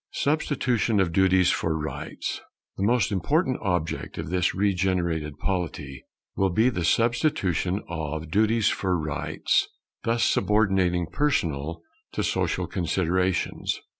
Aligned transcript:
[Substitution 0.13 0.99
of 0.99 1.11
duties 1.13 1.51
for 1.51 1.77
rights] 1.77 2.41
The 2.75 2.81
most 2.87 3.11
important 3.11 3.59
object 3.61 4.17
of 4.17 4.31
this 4.31 4.55
regenerated 4.55 5.37
polity 5.37 6.05
will 6.35 6.49
be 6.49 6.69
the 6.69 6.83
substitution 6.83 7.83
of 7.87 8.31
Duties 8.31 8.67
for 8.67 8.97
Rights; 8.97 9.67
thus 10.03 10.23
subordinating 10.23 11.05
personal 11.05 11.83
to 12.13 12.23
social 12.23 12.65
considerations. 12.65 13.79